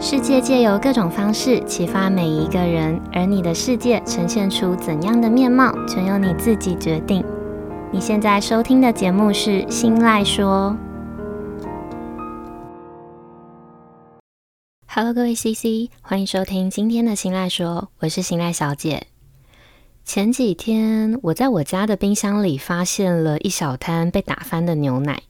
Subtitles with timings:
[0.00, 7.24] 世界借由各种方式启发每一个人，而你的世界呈现出怎样的面貌，全由你自己决定。
[7.90, 10.76] 你现在收听的节目是《新赖说》。
[14.86, 17.66] Hello，各位 CC，欢迎收听今天的《新赖说》，
[17.98, 19.08] 我是新赖小姐。
[20.04, 25.22] 前几天，我在我家的冰箱里发现了一小滩被打翻的牛奶。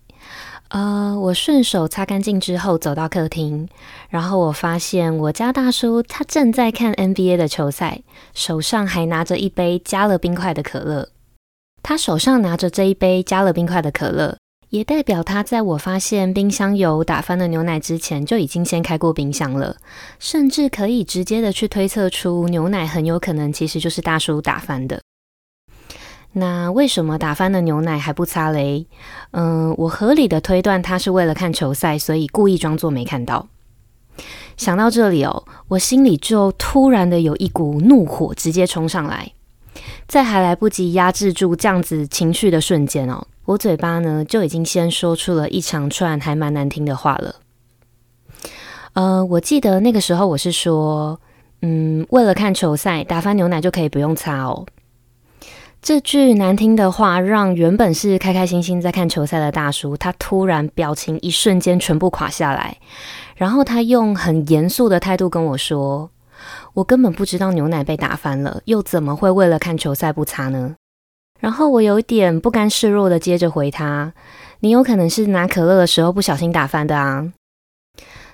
[0.68, 3.66] 呃，我顺手擦干净之后，走到客厅，
[4.10, 8.02] 然后我发现我家大叔他正在看 NBA 的球赛，
[8.34, 11.08] 手上还拿着一杯加了冰块的可乐。
[11.82, 14.36] 他手上拿着这一杯加了冰块的可乐，
[14.68, 19.74] 也代表他在我发现冰箱有打翻的牛奶之前，就已经先开过冰箱了，
[20.18, 25.00] 甚至可以直接的去推测出牛奶很有可能其实就是大叔打翻的。
[26.32, 28.86] 那为什么打翻的牛奶还不擦嘞？
[29.32, 33.48] 嗯，我合理的推断他是为了看球赛，所以故意装作没看到。
[34.56, 39.32] 想到这里哦，我心里就突然的有一股怒火直接冲上来。
[40.06, 47.36] 在还来不及压制住这样子情绪的瞬间哦，我嘴巴呢就已经先说出了一长串还蛮难听的话了。
[48.94, 51.20] 呃，我记得那个时候我是说，
[51.62, 54.66] 嗯，为了看球赛，打翻牛奶就可以不用擦哦。
[55.80, 62.76] 这句难听的话让原本是开开心心在看球赛的大叔，他突然表情一瞬间全部垮下来，
[63.36, 66.10] 然后他用很严肃的态度跟我说。
[66.74, 70.76] 我根本不知道牛奶被打翻了，又怎么会为了看球赛不擦呢？
[71.40, 74.12] 然后我有一点不甘示弱的接着回他
[74.60, 77.32] ：“你有可能是拿可乐的时候不小心打翻的啊。”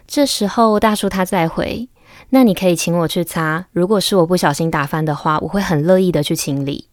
[0.07, 1.89] 这时候大叔他再回
[2.31, 6.89] ：“那你可以请我去擦，如果是我不小心打翻的话，我会很乐意的去清理，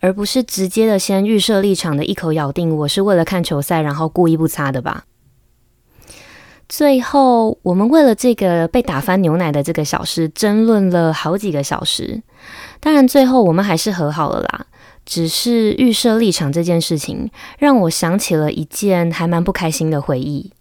[0.00, 5.04] 而不是直接的先预设立场的一口咬定我是为了看球赛，然后故意不擦的吧。”
[6.68, 12.22] 最后，我们为了这个被打翻牛奶的这个小事争论了好几个小时。
[12.78, 14.66] 当然，最后我们还是和好了啦。
[15.04, 20.52] 只是预设立场这件事情，让我想起了一件还蛮不开心的回忆，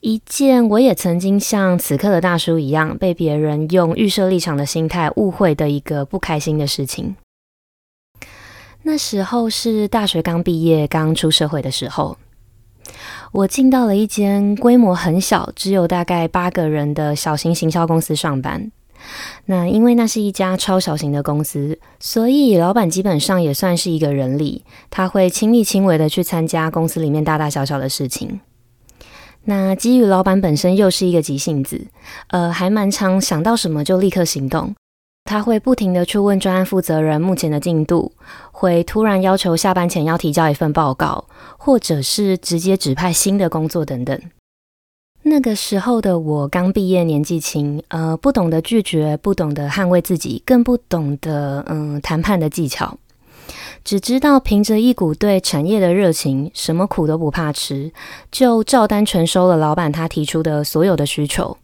[0.00, 7.16] 一件我也曾经像此刻的大叔一样，被别人用预设立场的心态误会的一个不开心的事情。
[8.84, 12.16] 那时候是大学刚毕业、刚出社会的时候。
[13.30, 18.70] 我进到了一间规模很小，只有大概八个人的小型行销公司上班。
[19.46, 28.40] 那因为那是一家超小型的公司，所以老板基本上也算是一个人力，他会亲力亲为的去参加公司里面大大小小的事情。
[29.44, 31.86] 那基于老板本身又是一个急性子，
[32.28, 34.74] 呃，还蛮常想到什么就立刻行动。
[35.24, 38.12] 他会不停的去问专案负责人目前的进度，
[38.50, 41.24] 会突然要求下班前要提交一份报告，
[41.56, 44.20] 或者是直接指派新的工作等等。
[45.22, 52.98] 那个时候的我刚毕业，年纪轻，呃，不懂得拒绝，不懂得捍卫自己，更不懂得嗯谈判的技巧，
[53.84, 57.92] 只知道凭着一股对产业的热情，什么苦都不怕吃，
[58.32, 61.56] 就照单全收了老板他提出的所有的需求。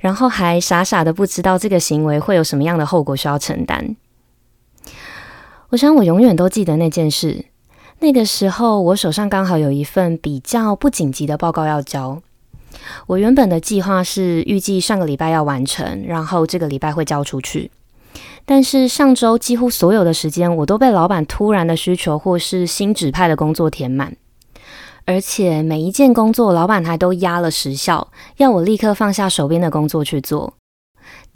[0.00, 3.96] 然后还傻傻的不知道这个行为会有什么样的后果需要承担。
[5.70, 7.44] 我想我永远都记得那件事。
[8.00, 12.22] 那个时候我手上刚好有一份比较不紧急的报告要交。
[13.06, 17.70] 我原本的计划是预计上个礼拜要完成，然后这个礼拜会交出去。
[18.44, 24.16] 但是上周几乎所有的时间我都被老板突然的需求或是新指派的工作填满。
[25.08, 30.52] 而且每一件工作，老板还都压了时效，要我立刻放下手边的工作去做。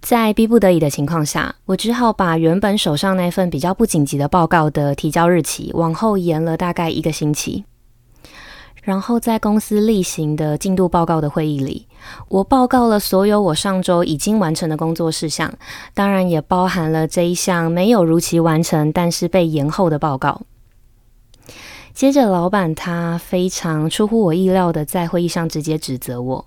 [0.03, 7.65] 在逼不得已的情况下，我只好把原本手上那份比较不紧急的报告的提交日期往后延了大概一个星期。
[8.83, 11.87] 然后在公司例行的进度报告的会议里，
[12.29, 15.51] 我报告了所有我上周已经完成的工作事项，
[15.95, 20.43] 当然也包含了这一项没有如期完成但是被延后的报告。
[21.95, 26.47] 接着，老板他非常出乎我意料的在会议上直接指责我。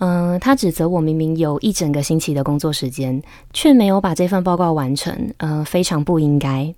[0.00, 3.20] 嗯、他指责我明明有一整个星期的工作时间，
[3.52, 5.12] 却没有把这份报告完成。
[5.38, 6.72] 嗯、呃，非常不应该。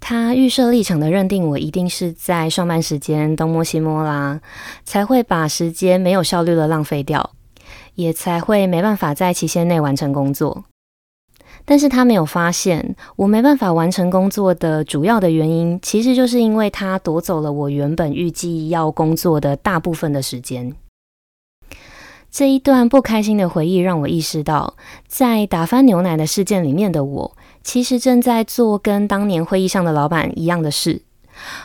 [0.00, 4.40] 他预设立场的认定我一定是在上班时间东摸西摸啦，
[4.84, 7.32] 才会把时间没有效率的浪费掉，
[7.96, 10.64] 也才会没办法在期限内完成工作。
[11.70, 20.74] 但是他没有发现，我没办法完成工作的主要的原因，其实就是因为他夺走了我原本预计要工作的大部分的时间。
[22.30, 24.76] 这一段不开心的回忆让我意识到，
[25.06, 31.02] 在打翻牛奶的事件里面的我，其实正在做跟当年会议上的老板一样的事。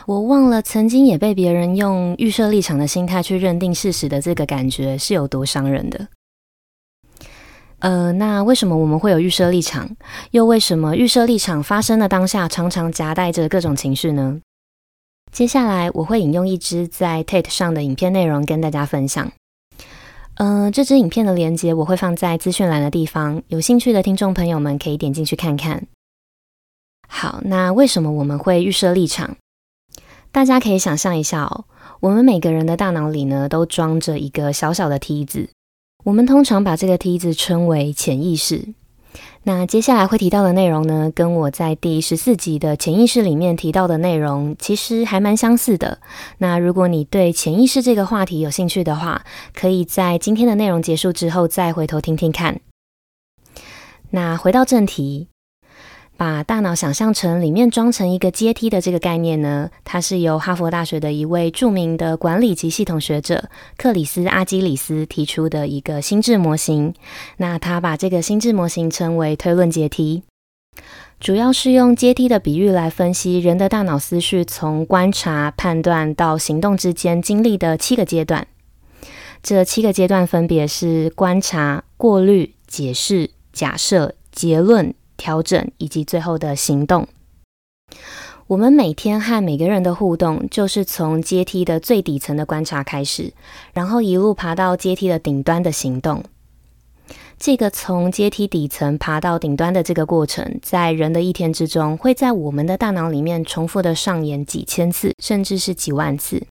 [0.04, 6.06] 我忘了曾经也被别人用预设立场的心态去认定事实的这个感觉是有多伤人的。
[7.84, 9.94] 呃，那为什么我们会有预设立场？
[10.30, 14.40] 又为什么预设立场发生的当下常常夹带着各种情绪呢？
[15.30, 19.30] 接下来我会引用一支在 Tate 上的影片内容跟大家分享。
[20.36, 25.86] 呃，这支影片的连接我会放在资讯栏的地方，有兴趣的听众朋友们可以点进去看看。
[27.06, 29.36] 好，那为什么我们会预设立场？
[30.32, 31.66] 大家可以想象一下哦，
[32.00, 35.50] 我们每个人的大脑里呢，都装着一个小小的梯子。
[36.04, 38.68] 我们通常把这个梯子称为潜意识。
[39.44, 45.98] 那接下来会提到的内容呢，跟我在第十四集的潜意识里面提到的内容其实还蛮相似的。
[46.38, 49.24] 那如果你对潜意识这个话题有兴趣的话，
[49.54, 52.60] 可以在今天的内容结束之后再回头听听看。
[54.10, 55.28] 那回到正题。
[56.16, 66.94] 把大脑想象成里面装成一个阶梯的这个概念呢，它是由哈佛大学的一位著名的管理及系统学者克里斯·阿基里斯提出的一个心智模型。
[67.38, 70.22] 那他把这个心智模型称为推论阶梯，
[71.18, 78.46] 主要是用阶梯的比喻来分析人的大脑思绪从观察、判断到行动之间经历的七个阶段。
[79.42, 84.94] 这七个阶段分别是观察、过滤、解释、假设、结论。
[85.24, 87.08] 调整以及最后的行动。
[88.46, 93.32] 我们每天和每个人的互动，就是从阶梯的最底层的观察开始，
[93.72, 96.22] 然后一路爬到阶梯的顶端的行动。
[97.38, 106.46] 这个从阶梯底层爬到顶端的这个过程，在人的一天之中，会在我们的大脑里面重复的上演几千次，甚至是几万次。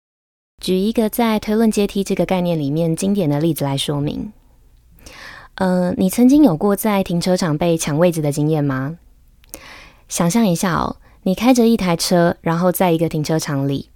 [0.63, 4.33] 举一个在推论阶梯这个概念里面经典的例子来说明。
[5.57, 8.97] 呃，你曾经有过在停车场被抢位置的经验吗？
[10.09, 13.91] 想象一下哦，你开着一台车，然后在一个停车场里，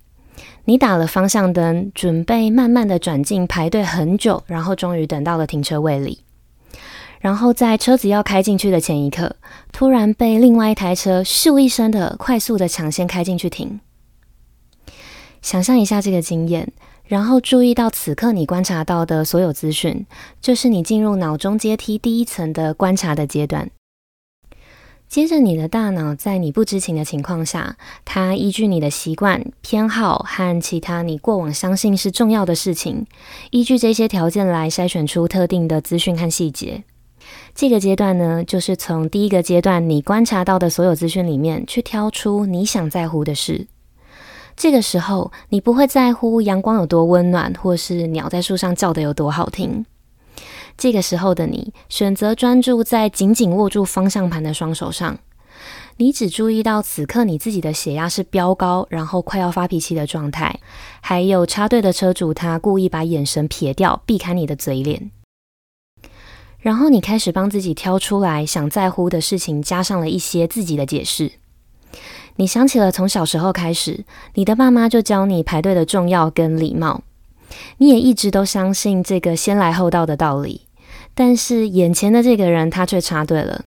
[0.67, 6.20] 你打了方向灯，准备慢慢的转进排队很久，然后终于等到了停车位里。
[7.20, 9.37] 然后在车子要开进去的前一刻，
[9.73, 13.81] 突然被另外一台车咻一声的快速的抢先开进去停。
[15.41, 16.73] 想象一下这个经验。
[17.06, 20.06] 然后注意到此刻你观察到的所有资讯，
[20.41, 23.70] 就是你进入脑中阶梯第一层的观察的阶段。
[25.08, 33.06] 接着，你的大脑在你不知情的情况下，它依据你的习惯、偏好和其他你过往相信是重要的事情，
[33.53, 36.82] 依据这些条件来筛选出特定的资讯和细节。
[37.55, 43.69] 这个阶段呢，就是从第一个阶段你观察到的所有资讯里面去挑出你想在乎的事。
[44.56, 49.85] 这个时候，你不会在乎阳光有多温暖，或是鸟在树上叫得有多好听。
[50.79, 55.19] 这个时候的你，选择专注在紧紧握住方向盘的双手上。
[55.99, 60.58] 你只注意到此刻你自己的血压是飙高，然后快要发脾气的状态，
[61.00, 65.11] 还有插队的车主他故意把眼神撇掉，避开你的嘴脸。
[66.58, 71.32] 然后你开始帮自己挑出来想在乎的事情，加上了一些自己的解释。
[72.37, 74.05] 你想起了从小时候开始，
[74.35, 77.03] 你的爸妈就教你排队的重要跟礼貌，
[77.79, 80.62] 你也一直都相信这个先来后到的道理。
[81.15, 83.62] 但是眼前的这个人他却插队了，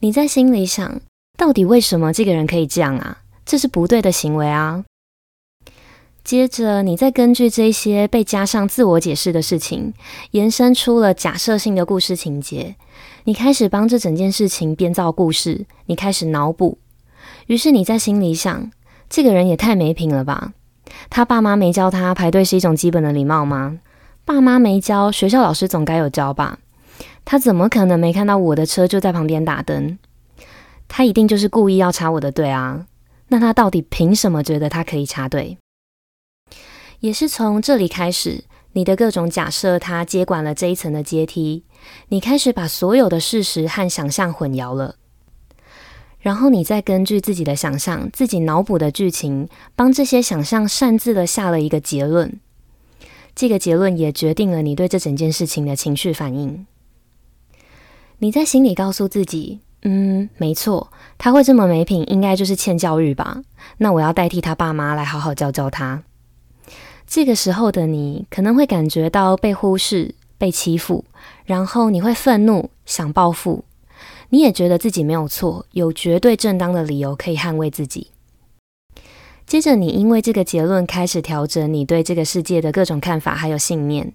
[0.00, 1.00] 你在心里想，
[1.38, 3.22] 到底为什么这个人可以这样啊？
[3.46, 4.84] 这是不对的行为啊！
[6.22, 9.92] 接着，你再根据这些被加上自我解释的事情，
[10.30, 12.76] 延伸出了假设性的故事情节。
[13.24, 16.78] 你开始帮这整件事情编造故事，你开始脑补。
[17.46, 18.70] 于是你在心里想，
[19.08, 20.52] 这个人也太没品了吧？
[21.10, 23.78] 他爸妈没教他排队是一种基本的礼貌吗？
[24.24, 26.58] 爸妈没教，学校老师总该有教吧？
[27.24, 29.98] 他怎么可能没看到我的车就在旁边打灯？
[30.88, 32.86] 他一定就是故意要插我的队啊！
[33.28, 35.58] 那他到底凭什么觉得他可以插队？
[37.00, 41.64] 也是从这里开始，你的各种假设，他接管了这一层的阶梯，
[42.08, 44.96] 你开始把所有的事实和想象混淆了。
[46.24, 52.40] 然后你再根据自己的想象、自己脑补的剧情，帮这些想象擅自的下了一个结论。
[53.34, 56.64] 这个结论也决定了你对这整件事情的情绪反应。
[58.20, 63.42] 你在心里告诉自己：“嗯，没错，他会这么没品，应该就是欠教育吧？
[63.76, 66.04] 那我要代替他爸妈来好好教教他。”
[67.06, 71.04] 这个时候的你可能会感觉到被忽视、被欺负，
[71.44, 73.64] 然后你会愤怒，想报复。
[74.30, 78.10] 你也觉得自己没有错，有绝对正当的理由可以捍卫自己。
[79.46, 84.12] 接着，你因为这个结论开始调整你对这个世界的各种看法，还有信念。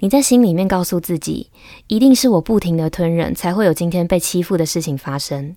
[0.00, 1.50] 你在心里面告诉自己，
[1.86, 5.56] 一定是我不停的吞忍，才会有今天被欺负的事情发生。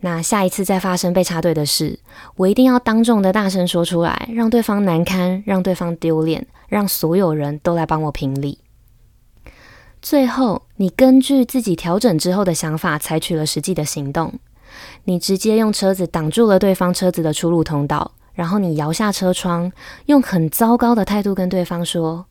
[0.00, 2.00] 那下一次再发生被插队的事，
[2.34, 8.58] 我一定要当众的大声说出来，让对方难堪，让对方丢脸，让所有人都来帮我评理。
[10.02, 14.34] 最后，你根据自己调整之后的想法，采取了实际的行动。
[15.04, 19.70] 你直接用车子挡住了对方车子的出入通道，然后你摇下车窗，
[20.06, 22.26] 用很糟糕的态度跟对方说：“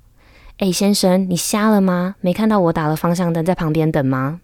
[0.59, 2.15] 哎，先生，你瞎了吗？
[2.19, 4.41] 没看到我打了方向灯在旁边等吗？”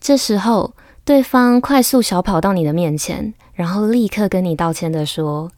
[0.00, 0.72] 这时候，
[1.04, 5.52] 对方快速小跑到你的面前，然后立刻跟你道歉的说。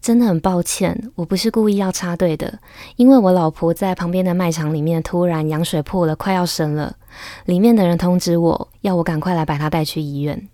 [0.00, 2.58] 真的很抱歉，我不是故意要插队的，
[2.96, 6.96] 因为我老婆在旁边的卖场里面突然羊水破了，快要生了。
[7.44, 10.48] 里面的人通知我要我赶快来把她带去医院。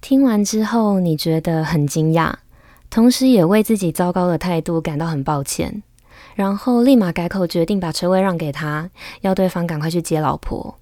[0.00, 2.32] 听完之后，你觉得很惊讶，
[2.88, 5.82] 同时也为自己糟糕的态度感到很抱歉，
[6.34, 8.88] 然后立马改口，决定把车位让给他，
[9.20, 10.78] 要对方赶快去接老婆。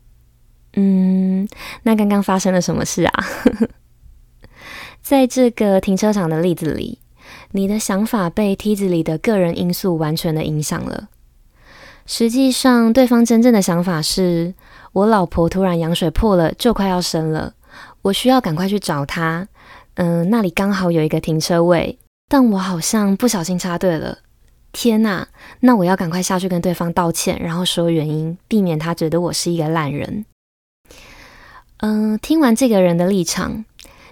[0.74, 1.48] 嗯，
[1.82, 3.24] 那刚刚发生了什么事啊？
[5.02, 7.00] 在这个停车场的例子里。
[7.52, 11.08] 你的想法被梯子里的个人因素完全的影响了。
[12.04, 14.54] 实际上，对方真正的想法是：
[14.92, 17.54] 我老婆突然羊水破了，就快要生了，
[18.02, 19.48] 我需要赶快去找她。
[19.94, 21.98] 嗯，那里刚好有一个停车位，
[22.28, 24.18] 但我好像不小心插队了。
[24.72, 25.26] 天哪！
[25.60, 30.26] 那我要赶快下去跟对方道歉，然后说原因，避免他觉得我是一个烂人。
[31.78, 33.64] 嗯，听完这个人的立场，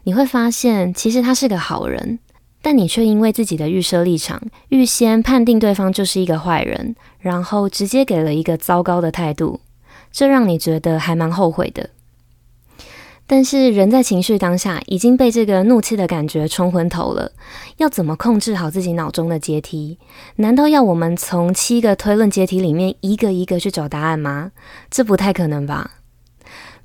[0.04, 2.18] 你会发现，其实他是个好人。
[2.64, 4.40] 但你却因为自己的预设立场，
[4.70, 9.60] 预先判定对方就是一个坏人，然后直接给了一个糟糕的态度，
[10.10, 11.90] 这让你觉得还蛮后悔的。
[13.26, 17.32] 但是人在情绪当下已经被这个怒气的感觉冲昏头了，
[17.76, 19.98] 要怎么控制好自己脑中的阶梯？
[20.36, 24.52] 难道要我们从七个推论阶梯里面一个一个去找答案吗？
[24.90, 25.90] 这不太可能吧？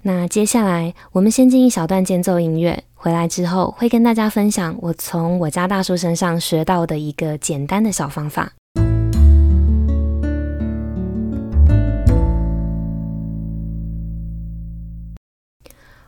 [0.02, 2.86] 那接下来我们先进一小段间奏音乐。
[2.96, 8.54] 回来之后，会跟大家分享我从我家大叔身上学到的一个简单的小方法。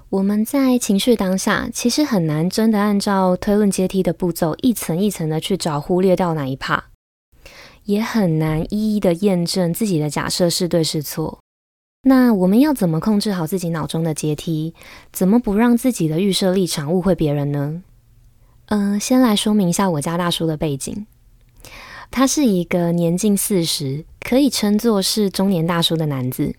[0.10, 6.82] 我们在情绪当下，其实很难真的按照推论阶梯的步骤，一层一层的去找忽略掉哪一 part，
[7.86, 11.40] 也很难一一的验证自己的假设是对是错。
[12.04, 14.74] 那我们要怎么控制好自己脑中的阶梯？
[15.14, 17.84] 怎么不让自己的预设立场误会别人呢？
[18.68, 21.06] 嗯、先来说明一下我家大叔的背景。
[22.10, 26.56] 他是一个年近四十，可以称作是中年大叔的男子。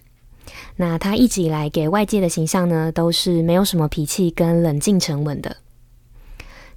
[0.77, 5.57] 那他一直以来给外界的形象呢，都是没有什么脾气跟冷静沉稳的。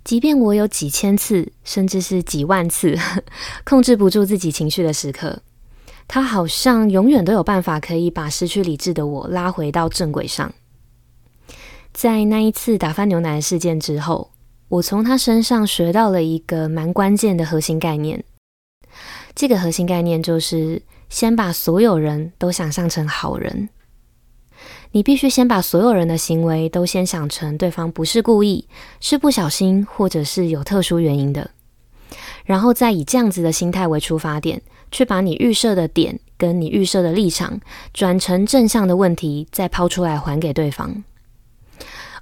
[0.04, 2.98] 即便我有几千次，甚至是几万次
[3.64, 5.42] 控制不住自己情绪的时刻。
[6.08, 10.54] 他好像永远都有办法可以把失去理智的我拉回到正轨上。
[11.94, 14.32] 在那一次打翻牛奶的事件之后，
[14.68, 18.24] 我从他身上学到了一个蛮关键的核心概念。
[19.34, 23.70] 这个核心概念就是先把所有人都想象成好人。
[24.92, 28.68] 你必须先把所有人的行为都先想成对方不是故意，
[29.02, 31.52] 是不小心，或者是有特殊原因的，
[32.46, 34.62] 然后再以这样子的心态为出发点。
[34.96, 37.60] 去把你预设的点跟你预设的立场
[37.94, 41.04] 转成正向的问题，再抛出来还给对方。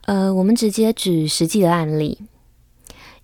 [0.06, 2.18] 呃，我们直接举实际的案例，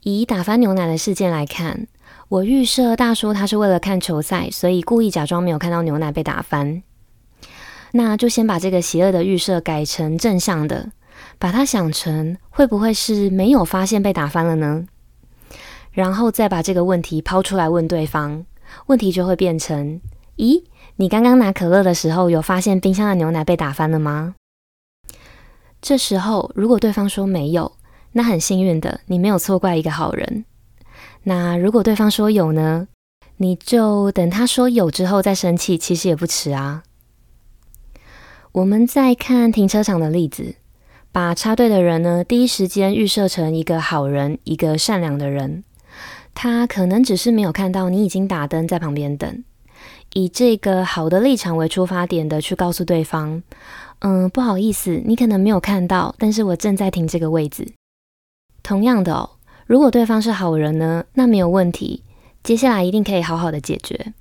[0.04, 1.88] 以打翻牛奶的事件来看，
[2.28, 6.84] 我预设大叔他是为了看球赛，所以故意假装没有看到牛奶被打翻。
[7.94, 10.92] 那就先把这个邪恶的预设改成正向的，
[11.40, 14.86] 把它想成会不会是没有发现被打翻了呢？
[15.92, 18.46] 然后再把这个问题抛出来问对方。
[18.88, 20.00] 问题就会变成：
[20.38, 20.64] 咦，
[20.98, 24.36] 你刚刚拿可乐的时候，有发现冰箱的牛奶被打翻了吗？
[25.82, 27.74] 这时候，如果对方说没有，
[28.12, 30.46] 那很幸运的，你没有错怪一个好人。
[31.24, 32.88] 那如果对方说有呢？
[33.42, 36.84] 你就等他说有之后再生气，其实也不迟啊。
[38.52, 40.56] 我们再看停车场的例子，
[41.14, 45.64] 把插队的人呢，第一时间预设成一个好人，一个善良的人。
[46.42, 49.44] 他可能只是没有看到你已经打灯在旁边等，
[50.14, 53.44] 以这个好的立场为出发点的去告诉对方，
[54.00, 57.68] 嗯，不好意思，你可能没有看到，但是我正在停这个位置。
[58.64, 59.32] 同样的哦，
[59.68, 62.06] 如果对方是好人呢，那没有问题，
[62.42, 64.14] 接下来一定可以好好的解决。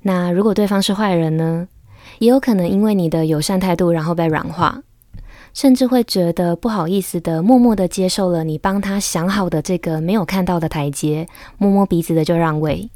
[0.00, 1.68] 那如果对方是坏人呢，
[2.18, 4.82] 也有可能因为你的友善态度，然后被软化。
[5.54, 11.28] 甚至会觉得不好意思的，默默的接受了你帮他想好的这个没有看到的台阶，
[11.58, 12.90] 摸摸鼻子的就让位。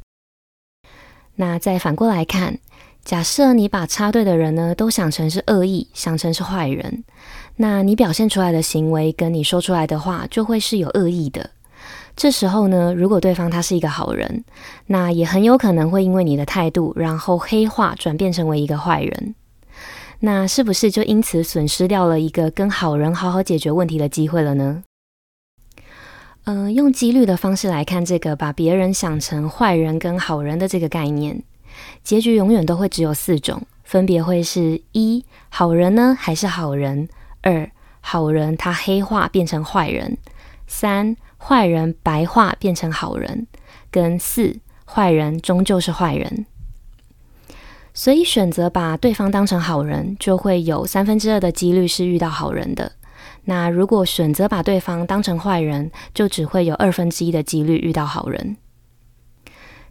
[1.35, 2.57] 那再反过来看，
[3.05, 7.03] 假设你把插队的人呢都想成是恶意，想成是坏人，
[7.57, 11.51] 那你表现出来的行为跟你说出来的话就会是有恶意的。
[12.15, 14.43] 这时候呢，如果对方他是一个好人，
[14.87, 19.35] 那也很有可能会因为你的态度，然后黑化转变成为一个坏人。
[20.19, 24.83] 那是不是就因此损失掉了一个跟好人好好解决问题的机会了呢？
[26.45, 31.43] 嗯、用几率的方式来看这个，把别人想成坏人跟好人的这个概念，
[32.03, 37.09] 结局永远都会只有四种，分别会是一好人呢还是好人，
[37.41, 37.69] 二
[37.99, 40.17] 好人他黑化变成坏人，
[40.65, 43.45] 三坏人白化变成好人，
[43.91, 46.45] 跟四坏人终究是坏人。
[47.97, 52.91] 所以选择把对方当成好人，就会有三分之二的几率是遇到好人的。
[53.45, 58.55] 那如果选择把对方当成坏人，就只会有二分之一的几率遇到好人。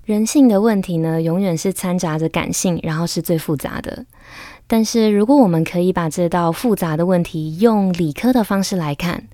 [0.05, 4.07] 人性的问题呢，永远是掺杂着感性，然后是最复杂的。
[4.69, 9.25] 但是如果我们可以把这道复杂的问题用理科的方式来看，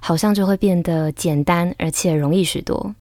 [0.00, 2.94] 好像就会变得简单而且容易许多。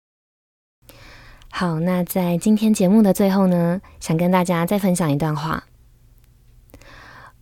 [1.52, 5.66] 好，那在今天节目的最后呢，想跟大家再分享一段话。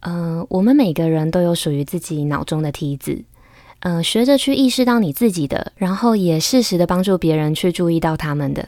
[0.01, 3.24] 嗯、呃，我们每个人都有属于自己脑中的梯子。
[3.82, 8.68] 嗯、呃，学着去意识到你自己的，然后也适时的帮助别人去注意到他们的。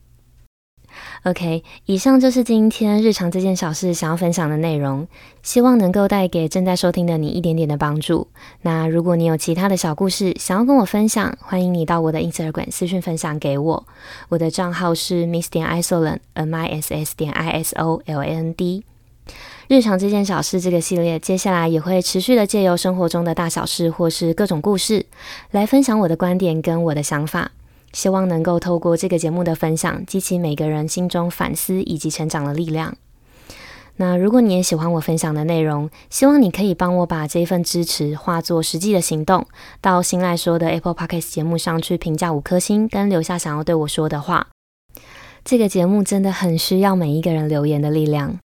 [1.23, 5.07] OK，以上就是今天日常这件小事想要分享的内容，
[5.43, 8.27] 希望能够带给正在收听的你一点点的帮助。
[8.61, 13.85] 那如果你有其他的小故事想要跟我分享，欢迎你到我的 Instagram 私讯分享给我，
[14.29, 18.83] 我的账号是 Miss 点 Isoland，M I S S 点 I S O L A N D。
[19.67, 25.05] 日常这件小事这个系列，接下来也会持续的借由生活中的大小事或是各种故事，
[25.51, 27.51] 来分享我的观点跟我的想法。
[27.93, 32.95] 希望能够透过这个节目的分享，激起每个人心中反思以及成长的力量。
[33.97, 39.45] 那如果你也喜欢我分享的内容，希望你可以帮我把这份支持化作实际的行动，
[39.79, 44.47] 到新来说的 Apple Podcast 节目上去评价五颗星，跟留下想要对我说的话。
[45.43, 48.39] 这个节目真的很需要每一个人留言的力量。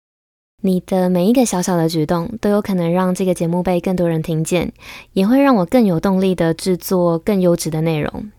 [0.62, 4.72] 你的每一个小小的举动，都有可能让这个节目被更多人听见，
[5.12, 8.30] 也会让我更有动力的制作更优质的内容。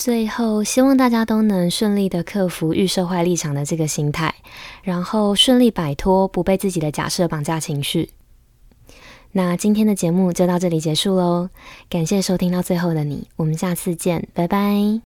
[0.00, 4.34] 最后，希望大家都能顺利的克服预设坏立场的这个心态，
[4.82, 8.08] 然后顺利摆脱不被自己的假设绑架情绪。
[9.32, 11.50] 那今天的节目就到这里结束喽，
[11.90, 15.09] 感谢收听到最后的你，我们下次见，拜拜。